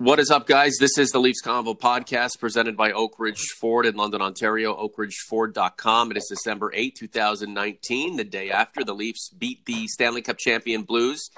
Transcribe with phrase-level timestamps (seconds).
[0.00, 0.78] What is up, guys?
[0.80, 6.10] This is the Leafs Convo podcast presented by Oak Ridge Ford in London, Ontario, oakridgeford.com.
[6.10, 10.84] It is December 8, 2019, the day after the Leafs beat the Stanley Cup champion
[10.84, 11.28] Blues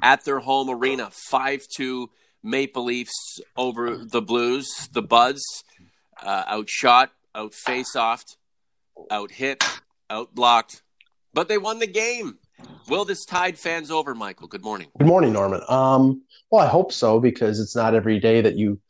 [0.00, 2.08] at their home arena, 5 2
[2.42, 4.66] Maple Leafs over the Blues.
[4.90, 5.44] The Buds
[6.22, 8.36] uh, outshot, out face offed,
[9.10, 9.62] out hit,
[10.08, 10.82] out blocked,
[11.34, 12.38] but they won the game.
[12.88, 14.48] Will this tide fans over, Michael?
[14.48, 14.88] Good morning.
[14.96, 15.60] Good morning, Norman.
[15.68, 18.80] Um, well, I hope so because it's not every day that you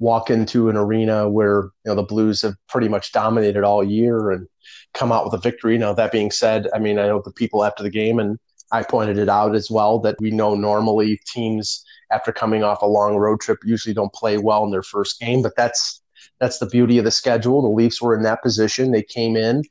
[0.00, 4.30] walk into an arena where you know the Blues have pretty much dominated all year
[4.30, 4.48] and
[4.92, 5.78] come out with a victory.
[5.78, 8.38] Now that being said, I mean I know the people after the game and
[8.72, 12.86] I pointed it out as well that we know normally teams after coming off a
[12.86, 16.02] long road trip usually don't play well in their first game, but that's
[16.40, 17.62] that's the beauty of the schedule.
[17.62, 18.90] The Leafs were in that position.
[18.90, 19.62] They came in.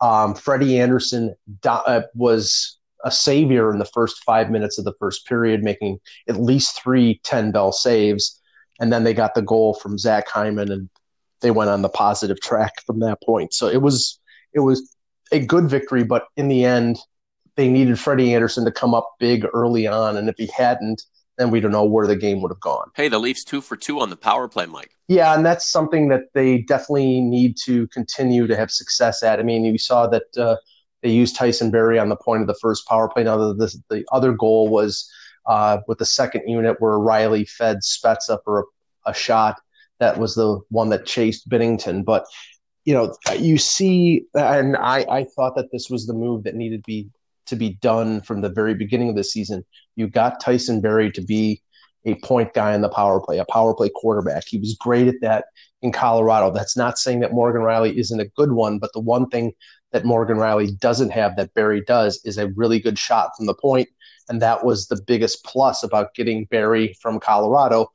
[0.00, 4.94] Um, Freddie Andersen do- uh, was a savior in the first five minutes of the
[4.98, 5.98] first period, making
[6.28, 8.40] at least three 10 bell saves.
[8.80, 10.88] And then they got the goal from Zach Hyman and
[11.40, 13.54] they went on the positive track from that point.
[13.54, 14.18] So it was
[14.52, 14.94] it was
[15.30, 16.98] a good victory, but in the end,
[17.56, 20.16] they needed Freddie Andersen to come up big early on.
[20.16, 21.02] And if he hadn't,
[21.36, 22.90] then we don't know where the game would have gone.
[22.94, 24.90] Hey, the Leafs two for two on the power play, Mike.
[25.06, 29.38] Yeah, and that's something that they definitely need to continue to have success at.
[29.38, 30.56] I mean, you saw that uh,
[31.02, 33.24] they used Tyson Barrie on the point of the first power play.
[33.24, 35.10] Now, the, the other goal was
[35.46, 38.60] uh, with the second unit where Rielly fed Spezza for
[39.06, 39.60] a, a shot.
[40.00, 42.04] That was the one that chased Binnington.
[42.04, 42.24] But,
[42.84, 46.84] you know, you see, and I, I thought that this was the move that needed
[46.84, 47.08] to be
[47.46, 49.64] to be done from the very beginning of the season.
[49.96, 51.62] You got Tyson Barrie to be
[52.04, 54.44] a point guy in the power play, a power play quarterback.
[54.46, 55.46] He was great at that
[55.80, 56.50] in Colorado.
[56.50, 59.52] That's not saying that Morgan Rielly isn't a good one, but the one thing
[59.92, 63.54] that Morgan Rielly doesn't have that Barrie does is a really good shot from the
[63.54, 63.88] point,
[64.28, 67.90] and that was the biggest plus about getting Barrie from Colorado.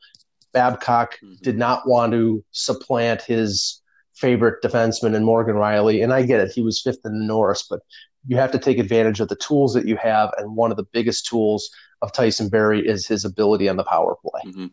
[0.54, 1.36] Babcock mm-hmm.
[1.42, 3.82] did not want to supplant his
[4.16, 7.66] favorite defenseman in Morgan Rielly, and I get it; he was fifth in the Norris,
[7.70, 7.82] but
[8.26, 10.88] you have to take advantage of the tools that you have, and one of the
[10.94, 11.70] biggest tools
[12.02, 14.52] of Tyson Barrie is his ability on the power play.
[14.52, 14.66] Mm-hmm.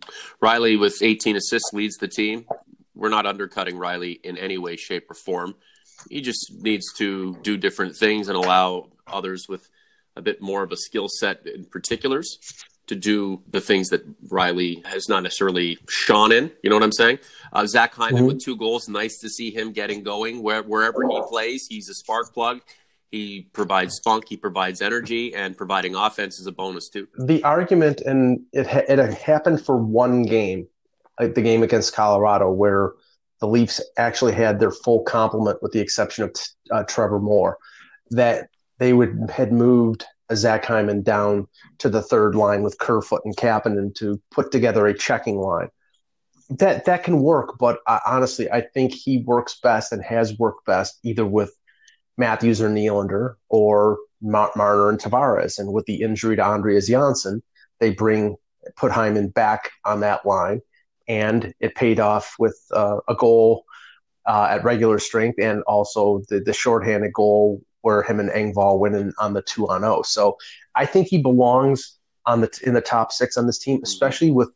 [0.42, 2.46] Rielly with 18 assists leads the team.
[2.94, 5.54] We're not undercutting Rielly in any way, shape, or form
[6.08, 9.68] he just needs to do different things and allow others with
[10.16, 12.38] a bit more of a skill set in particulars
[12.86, 16.50] to do the things that Rielly has not necessarily shone in.
[16.62, 17.20] You know what I'm saying?
[17.52, 18.26] Uh, Zach Hyman mm-hmm.
[18.26, 18.88] with two goals.
[18.88, 21.66] Nice to see him getting going where, wherever he plays.
[21.68, 22.60] He's a spark plug.
[23.12, 24.28] He provides spunk.
[24.28, 27.08] He provides energy, and providing offense is a bonus too.
[27.18, 30.68] The argument, and it ha- it happened for one game,
[31.18, 32.92] like the game against Colorado, where
[33.40, 36.34] the Leafs actually had their full complement, with the exception of
[36.70, 37.58] uh, Trevor Moore,
[38.10, 43.36] that they would had moved Zach Hyman down to the third line with Kerfoot and
[43.36, 45.68] Kapanen to put together a checking line.
[46.50, 50.98] That that can work, but honestly, I think he works best and has worked best
[51.02, 51.54] either with
[52.18, 55.58] Matthews or Nylander or Marner and Tavares.
[55.58, 57.42] And with the injury to Andreas Johnsson,
[57.78, 58.36] they bring
[58.76, 60.60] put Hyman back on that line
[61.10, 63.64] and it paid off with uh, a goal
[64.26, 68.94] uh, at regular strength and also the, the shorthanded goal where him and Engvall went
[68.94, 69.96] in on the two on zero.
[69.98, 70.02] Oh.
[70.02, 70.36] So
[70.76, 74.50] I think he belongs on the in the top six on this team, especially with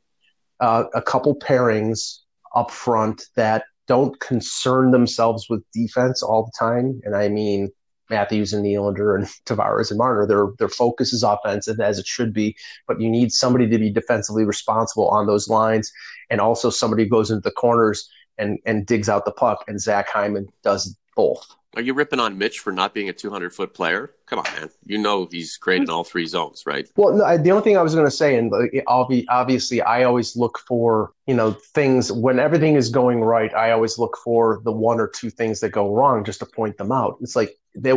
[0.60, 2.18] uh, a couple pairings
[2.54, 7.00] up front that don't concern themselves with defense all the time.
[7.02, 7.72] And I mean
[8.10, 10.26] Matthews and Nylander and Tavares and Marner.
[10.26, 12.56] Their their focus is offensive as it should be,
[12.86, 15.92] but you need somebody to be defensively responsible on those lines,
[16.30, 19.64] and also somebody who goes into the corners and and digs out the puck.
[19.68, 21.54] And Zach Hyman does both.
[21.76, 24.14] Are you ripping on Mitch for not being a 200 foot player?
[24.26, 24.70] Come on, man.
[24.86, 26.88] You know he's great in all three zones, right?
[26.96, 28.52] Well, no, the only thing I was going to say, and
[28.86, 33.52] obviously, I always look for you know things when everything is going right.
[33.54, 36.78] I always look for the one or two things that go wrong just to point
[36.78, 37.16] them out.
[37.20, 37.92] It's like they,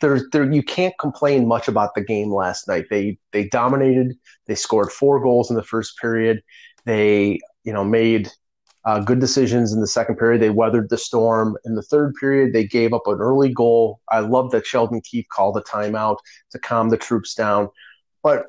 [0.00, 2.86] there, there, you can't complain much about the game last night.
[2.90, 4.14] They they dominated.
[4.46, 6.42] They scored four goals in the first period.
[6.84, 8.30] They you know made
[8.84, 10.42] uh, good decisions in the second period.
[10.42, 11.56] They weathered the storm.
[11.64, 14.00] In the third period, they gave up an early goal.
[14.10, 16.18] I love that Sheldon Keefe called a timeout
[16.50, 17.68] to calm the troops down.
[18.22, 18.46] But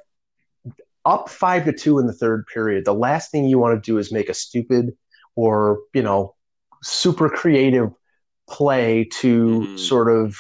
[1.06, 3.98] up five to two in the third period, the last thing you want to do
[3.98, 4.96] is make a stupid
[5.36, 6.36] or, you know,
[6.82, 7.92] super creative
[8.50, 9.78] play to mm-hmm.
[9.78, 10.38] sort of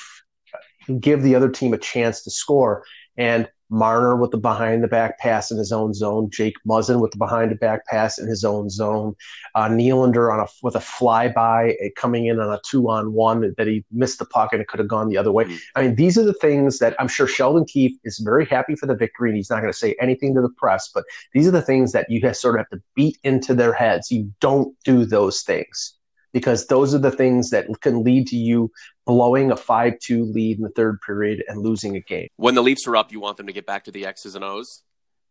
[0.99, 2.83] give the other team a chance to score.
[3.17, 7.11] And Marner with the behind the back pass in his own zone, Jake Muzzin with
[7.11, 9.15] the behind the back pass in his own zone,
[9.55, 13.53] uh, Nylander on a with a flyby uh, coming in on a two on one
[13.57, 15.45] that he missed the puck and it could have gone the other way.
[15.45, 15.55] Mm-hmm.
[15.75, 18.85] I mean, these are the things that I'm sure Sheldon Keefe is very happy for
[18.85, 21.51] the victory and he's not going to say anything to the press, but these are
[21.51, 24.11] the things that you have sort of have to beat into their heads.
[24.11, 25.95] You don't do those things
[26.33, 28.71] because those are the things that can lead to you
[29.05, 32.27] blowing a 5-2 lead in the third period and losing a game.
[32.37, 34.43] When the Leafs are up, you want them to get back to the X's and
[34.43, 34.83] O's.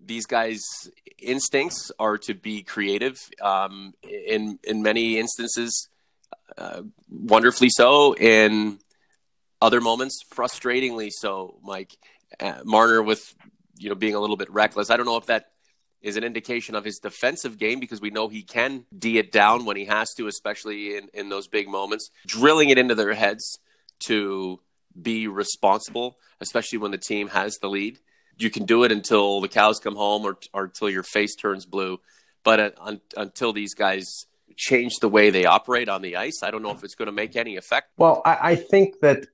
[0.05, 0.63] These guys'
[1.19, 3.19] instincts are to be creative.
[3.41, 5.89] Um, in in many instances,
[6.59, 8.15] uh, wonderfully so.
[8.15, 8.81] In
[9.61, 11.61] other moments, frustratingly so.
[11.63, 11.97] Mike
[12.41, 13.33] uh, Marner with
[13.79, 14.91] you know being a little bit reckless.
[14.91, 15.52] I don't know if that
[16.03, 19.65] is an indication of his defensive game because we know he can D it down
[19.65, 22.11] when he has to, especially in, in those big moments.
[22.27, 23.59] Drilling it into their heads
[24.07, 24.61] to
[25.01, 27.99] be responsible, especially when the team has the lead.
[28.37, 31.65] You can do it until the cows come home or, or until your face turns
[31.65, 32.01] blue.
[32.45, 34.27] But uh, un, until these guys
[34.57, 37.13] change the way they operate on the ice, I don't know if it's going to
[37.13, 37.91] make any effect.
[37.97, 39.27] Well, I, I think that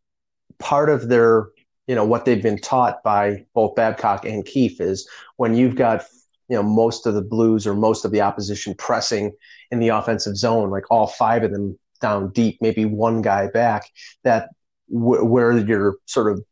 [0.59, 1.49] part of their
[1.87, 6.05] you know what they've been taught by both Babcock and Keefe is when you've got
[6.49, 9.33] you know most of the Blues or most of the opposition pressing
[9.71, 13.85] in the offensive zone, like all five of them down deep, maybe one guy back.
[14.25, 14.51] That
[14.93, 16.45] w- where your sort of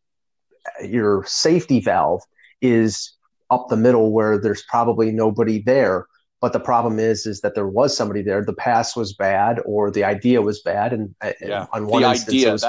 [0.84, 2.22] your safety valve
[2.60, 3.12] is
[3.50, 6.06] up the middle, where there's probably nobody there.
[6.42, 8.44] But the problem is, is that there was somebody there.
[8.44, 11.66] The pass was bad, or the idea was bad, and, uh, yeah.
[11.72, 12.62] on one the instance idea, it was.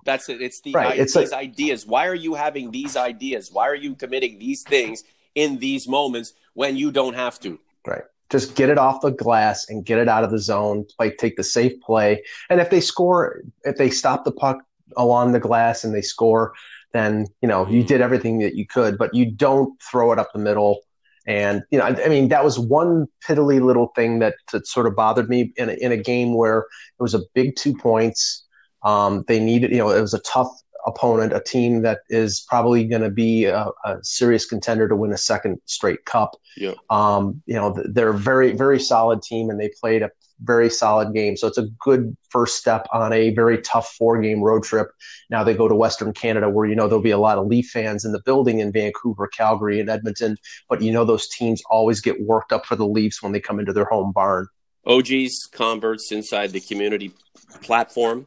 [0.00, 0.04] It.
[0.04, 0.42] That's it.
[0.42, 0.98] It's the right.
[0.98, 1.86] I- it's these ideas.
[1.86, 3.50] Why are you having these ideas?
[3.52, 5.04] Why are you committing these things
[5.40, 7.58] in these moments when you don't have to.
[7.86, 8.02] Right.
[8.28, 10.84] Just get it off the glass and get it out of the zone.
[10.96, 12.22] Play, take the safe play.
[12.48, 14.58] And if they score, if they stop the puck
[14.96, 16.52] along the glass and they score,
[16.92, 18.98] then you know you did everything that you could.
[18.98, 20.80] But you don't throw it up the middle.
[21.26, 24.86] And you know, I, I mean, that was one piddly little thing that, that sort
[24.86, 28.46] of bothered me in a, in a game where it was a big two points.
[28.82, 30.50] Um, they needed, you know, it was a tough
[30.86, 35.12] opponent, a team that is probably going to be a, a, serious contender to win
[35.12, 36.36] a second straight cup.
[36.56, 36.74] Yeah.
[36.88, 40.10] Um, you know, they're a very, very solid team and they played a
[40.42, 41.36] very solid game.
[41.36, 44.88] So it's a good first step on a very tough four game road trip.
[45.28, 47.68] Now they go to Western Canada where, you know, there'll be a lot of Leaf
[47.68, 50.36] fans in the building in Vancouver, Calgary, and Edmonton.
[50.68, 53.60] But, you know, those teams always get worked up for the Leafs when they come
[53.60, 54.48] into their home barn.
[54.86, 57.12] OGs, converts inside the community
[57.62, 58.26] platform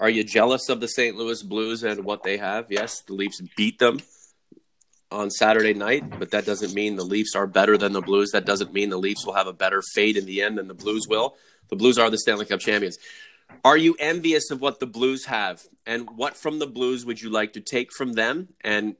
[0.00, 1.16] are you jealous of the St.
[1.16, 2.66] Louis Blues and what they have?
[2.70, 4.00] Yes, the Leafs beat them
[5.10, 8.32] on Saturday night, but that doesn't mean the Leafs are better than the Blues.
[8.32, 10.74] That doesn't mean the Leafs will have a better fate in the end than the
[10.74, 11.36] Blues will.
[11.70, 12.98] The Blues are the Stanley Cup champions.
[13.64, 15.62] Are you envious of what the Blues have?
[15.86, 18.96] And what from the Blues would you like to take from them and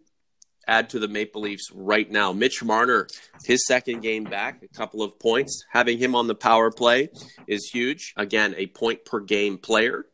[0.66, 2.32] add to the Maple Leafs right now?
[2.32, 3.08] Mitch Marner,
[3.44, 5.64] his second game back, a couple of points.
[5.72, 7.08] Having him on the power play
[7.46, 8.14] is huge.
[8.16, 10.06] Again, a point per game player.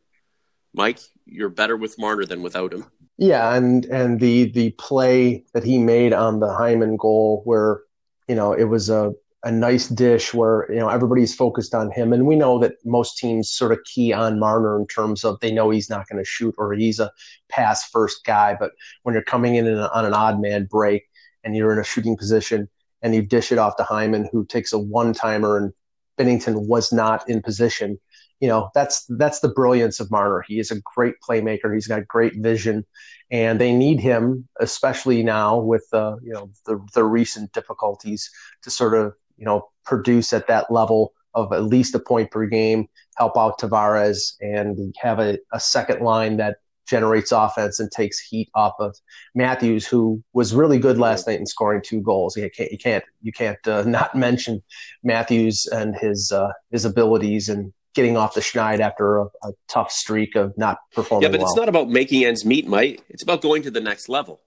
[0.73, 2.85] Mike, you're better with Marner than without him.
[3.17, 7.81] Yeah, and and the the play that he made on the Hyman goal, where
[8.27, 9.13] you know it was a
[9.43, 13.17] a nice dish where you know everybody's focused on him, and we know that most
[13.17, 16.27] teams sort of key on Marner in terms of they know he's not going to
[16.27, 17.11] shoot or he's a
[17.49, 18.55] pass first guy.
[18.59, 18.71] But
[19.03, 21.03] when you're coming in on an odd man break
[21.43, 22.69] and you're in a shooting position
[23.01, 25.73] and you dish it off to Hyman, who takes a one timer, and
[26.17, 27.99] Binnington was not in position
[28.41, 30.43] you know that's that's the brilliance of Marner.
[30.45, 31.73] He is a great playmaker.
[31.73, 32.85] He's got great vision,
[33.29, 38.29] and they need him, especially now with uh, you know the the recent difficulties,
[38.63, 42.45] to sort of you know produce at that level of at least a point per
[42.47, 48.19] game, help out Tavares, and have a, a second line that generates offense and takes
[48.19, 48.97] heat off of
[49.35, 52.35] Matthews, who was really good last night in scoring two goals.
[52.35, 54.63] You can't you can't you can't uh, not mention
[55.03, 59.91] Matthews and his uh, his abilities and getting off the schneid after a, a tough
[59.91, 61.23] streak of not performing.
[61.23, 61.49] Yeah, but well.
[61.49, 63.03] it's not about making ends meet, Mike.
[63.09, 64.41] It's about going to the next level.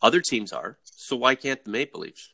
[0.00, 2.32] Other teams are, so why can't the Maple Leafs?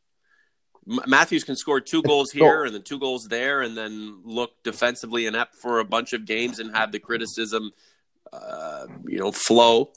[0.88, 4.62] M- Matthews can score two goals here and then two goals there, and then look
[4.62, 7.72] defensively inept for a bunch of games and have the criticism,
[8.32, 9.90] uh, you know, flow.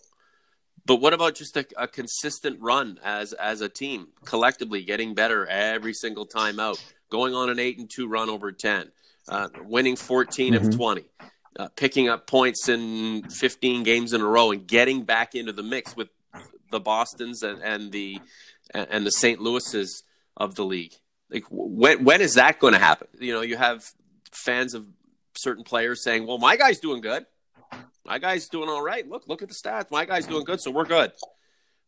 [0.85, 5.45] But what about just a, a, consistent run as as a team, collectively getting better
[5.45, 8.91] every single time out, going on an eight and two run over ten?
[9.27, 10.67] Uh, winning 14 mm-hmm.
[10.67, 11.05] of 20,
[11.59, 15.63] uh, picking up points in 15 games in a row, and getting back into the
[15.63, 16.09] mix with
[16.71, 18.19] the Boston's and, and the
[18.73, 19.41] and the St.
[19.41, 20.03] Louis's
[20.37, 20.93] of the league.
[21.29, 23.07] Like when when is that going to happen?
[23.19, 23.85] You know, you have
[24.31, 24.87] fans of
[25.37, 27.25] certain players saying, "Well, my guy's doing good.
[28.05, 29.07] My guy's doing all right.
[29.07, 29.91] Look, look at the stats.
[29.91, 31.11] My guy's doing good, so we're good."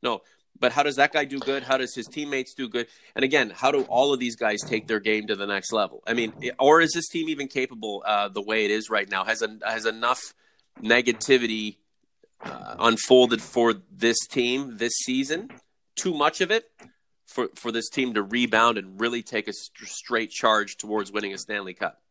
[0.01, 0.21] No,
[0.59, 1.63] But how does that guy do good?
[1.63, 2.87] How does his teammates do good?
[3.15, 6.03] And again, how do all of these guys take their game to the next level?
[6.07, 9.25] I mean, or is this team even capable uh, the way it is right now?
[9.25, 10.21] Has a, has enough
[10.81, 11.77] negativity
[12.41, 15.49] uh, unfolded for this team this season?
[15.95, 16.71] Too much of it
[17.25, 21.33] for for this team to rebound and really take a st- straight charge towards winning
[21.33, 22.01] a Stanley Cup.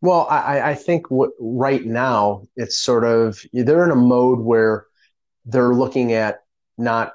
[0.00, 4.86] Well, I, I think what, right now it's sort of they're in a mode where
[5.44, 6.42] they're looking at
[6.76, 7.14] not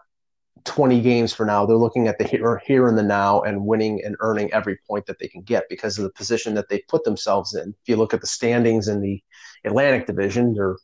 [0.67, 1.65] 20 games for now.
[1.65, 5.05] They're looking at the here, here and the now and winning and earning every point
[5.07, 7.69] that they can get because of the position that they put themselves in.
[7.69, 9.24] If you look at the standings in the
[9.65, 10.75] Atlantic Division, they're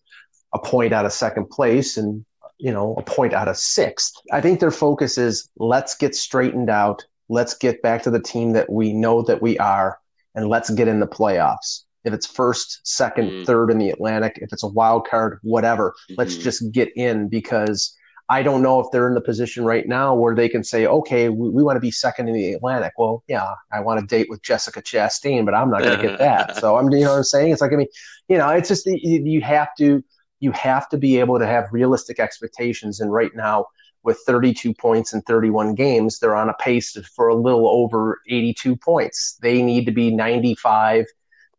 [0.54, 2.26] a point out of second place and
[2.58, 4.14] you know a point out of sixth.
[4.32, 7.06] I think their focus is let's get straightened out.
[7.30, 10.00] Let's get back to the team that we know that we are,
[10.34, 11.82] and let's get in the playoffs.
[12.04, 13.44] If it's first, 2nd mm-hmm.
[13.44, 16.16] third in the Atlantic, if it's a wild card, whatever, mm-hmm.
[16.18, 17.96] let's just get in because
[18.30, 21.30] I don't know if they're in the position right now where they can say, okay,
[21.30, 22.94] we, we want to be second in the Atlantic.
[22.98, 26.20] Well, yeah, I want to date with Jessica Chastain, but I'm not going to get
[26.20, 26.58] that.
[26.58, 27.52] So I'm, you know what I'm saying?
[27.52, 27.88] It's like, I mean,
[28.30, 30.04] you know, it's just, you, you have to,
[30.40, 33.00] you have to be able to have realistic expectations.
[33.02, 33.68] And right now,
[34.04, 38.76] with 32 points in 31 games, they're on a pace for a little over 82
[38.76, 39.38] points.
[39.42, 41.06] They need to be 95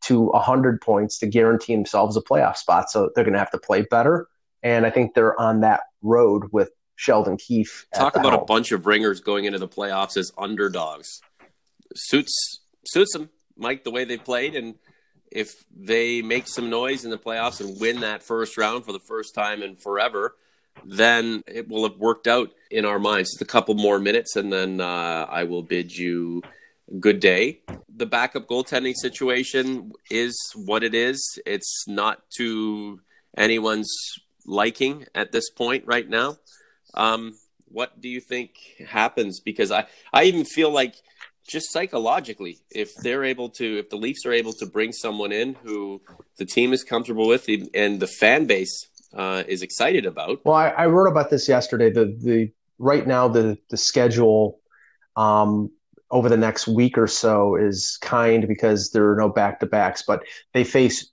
[0.02, 2.90] to 100 points to guarantee themselves a playoff spot.
[2.90, 4.28] So they're going to have to play better.
[4.64, 7.87] And I think they're on that road with Sheldon Keefe.
[7.94, 8.42] Talk about helm.
[8.42, 11.21] a bunch of ringers going into the playoffs as underdogs.
[11.94, 14.75] Suits suits them, Mike, the way they played, and
[15.30, 19.00] if they make some noise in the playoffs and win that first round for the
[19.00, 20.35] first time in forever,
[20.85, 23.33] then it will have worked out in our minds.
[23.33, 26.42] Just a couple more minutes, and then uh, I will bid you
[27.00, 27.61] good day.
[27.94, 31.38] The backup goaltending situation is what it is.
[31.47, 33.00] It's not to
[33.37, 33.92] anyone's
[34.46, 36.36] liking at this point right now.
[36.94, 37.36] Um,
[37.68, 38.50] what do you think
[38.86, 39.40] happens?
[39.40, 40.94] Because I, I even feel like
[41.46, 45.54] just psychologically, if they're able to, if the Leafs are able to bring someone in
[45.62, 46.00] who
[46.38, 50.44] the team is comfortable with and the fan base uh, is excited about.
[50.44, 51.90] Well, I, I, wrote about this yesterday.
[51.90, 54.60] The the right now the the schedule
[55.16, 55.70] um,
[56.10, 60.02] over the next week or so is kind because there are no back to backs,
[60.02, 61.10] but they face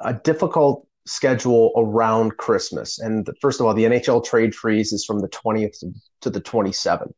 [0.00, 3.00] a difficult schedule around Christmas.
[3.00, 5.84] And first of all, the NHL trade freeze is from the 20th
[6.20, 7.12] to the 27th,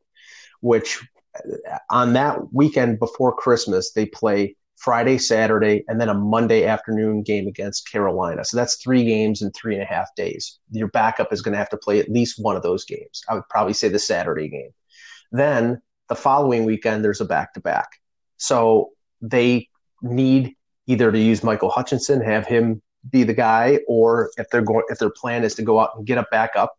[0.61, 0.99] which
[1.37, 7.21] uh, on that weekend before Christmas, they play Friday, Saturday, and then a Monday afternoon
[7.21, 8.43] game against Carolina.
[8.43, 10.57] So that's three games in three and a half days.
[10.71, 13.21] Your backup is going to have to play at least one of those games.
[13.29, 14.71] I would probably say the Saturday game.
[15.31, 17.89] Then the following weekend, there's a back to back.
[18.37, 18.89] So
[19.21, 19.69] they
[20.01, 20.55] need
[20.87, 24.99] either to use Michael Hutchinson, have him be the guy, or if they're going, if
[24.99, 26.73] their plan is to go out and get a backup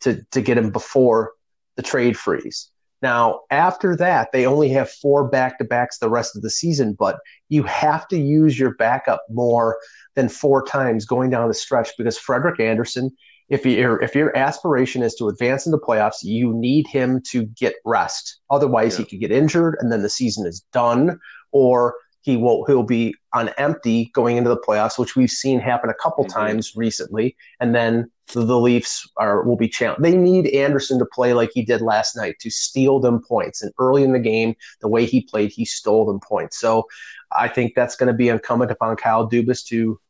[0.00, 1.32] to to get him before
[1.76, 2.70] the trade freeze.
[3.00, 6.96] Now, after that, they only have four back to backs the rest of the season,
[6.98, 9.78] but you have to use your backup more
[10.16, 13.12] than four times going down the stretch because Frederik Andersen,
[13.48, 17.44] if your if your aspiration is to advance in the playoffs, you need him to
[17.46, 18.40] get rest.
[18.50, 19.04] Otherwise, yeah.
[19.04, 21.20] he could get injured and then the season is done,
[21.52, 25.90] or he will he'll be on empty going into the playoffs, which we've seen happen
[25.90, 26.38] a couple mm-hmm.
[26.38, 27.36] times recently.
[27.60, 30.02] And then the, the Leafs are will be challenged.
[30.02, 33.62] They need Andersen to play like he did last night to steal them points.
[33.62, 36.58] And early in the game, the way he played, he stole them points.
[36.58, 36.86] So
[37.32, 40.00] I think that's going to be incumbent upon Kyle Dubas to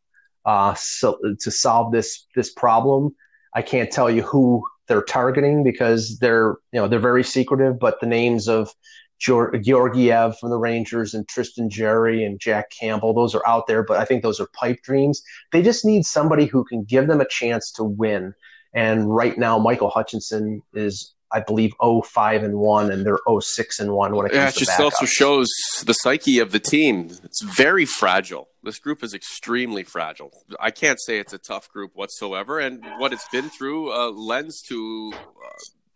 [0.45, 3.15] uh, so, to solve this this problem.
[3.55, 8.01] I can't tell you who they're targeting because they're you know they're very secretive, but
[8.01, 8.73] the names of
[9.19, 13.13] Georgiev from the Rangers and Tristan Jarry and Jack Campbell.
[13.13, 15.23] Those are out there, but I think those are pipe dreams.
[15.53, 18.35] They just need somebody who can give them a chance to win.
[18.73, 23.93] And right now, Michael Hutchinson is, I believe, 05 and 1, and they're 06 and
[23.93, 25.49] 1 when it comes yeah, it just also shows
[25.85, 27.11] the psyche of the team.
[27.25, 28.49] It's very fragile.
[28.63, 30.31] This group is extremely fragile.
[30.61, 32.61] I can't say it's a tough group whatsoever.
[32.61, 35.51] And what it's been through uh, lends to uh,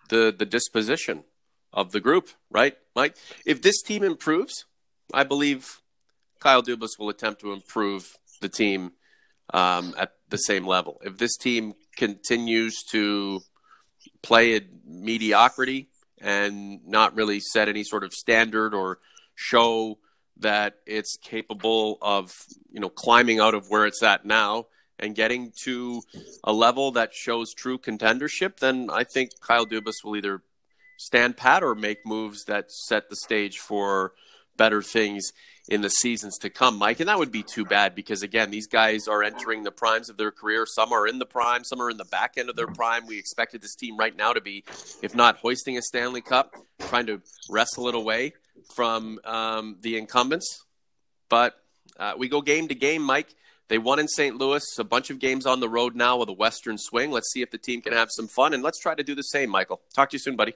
[0.09, 1.25] the, the disposition
[1.73, 3.17] of the group, right, Mike?
[3.47, 4.67] If this team improves,
[5.13, 5.81] I believe
[6.41, 8.93] Kyle Dubas will attempt to improve the team
[9.55, 11.01] um, at the same level.
[11.05, 13.41] If this team continues to
[14.23, 15.89] play at mediocrity
[16.21, 18.99] and not really set any sort of standard or
[19.35, 19.99] show
[20.39, 22.33] that it's capable of,
[22.71, 24.67] you know, climbing out of where it's at now
[24.99, 26.03] and getting to
[26.45, 30.43] a level that shows true contendership, then I think Kyle Dubas will either
[31.03, 34.13] stand pat or make moves that set the stage for
[34.57, 35.33] better things
[35.69, 37.01] in the seasons to come, Mike.
[37.01, 40.17] And that would be too bad because, again, these guys are entering the primes of
[40.17, 40.67] their career.
[40.67, 43.07] Some are in the prime, some are in the back end of their prime.
[43.07, 44.65] We expected this team right now to be,
[45.03, 48.35] if not hoisting a Stanley Cup, trying to wrestle it away
[48.75, 50.65] from um, the incumbents.
[51.29, 51.55] But
[51.99, 53.35] uh, we go game to game, Mike.
[53.69, 54.37] They won in St.
[54.37, 57.11] Louis, a bunch of games on the road now with a Western swing.
[57.11, 59.23] Let's see if the team can have some fun, and let's try to do the
[59.23, 59.81] same, Michael.
[59.95, 60.53] Talk to you soon, buddy.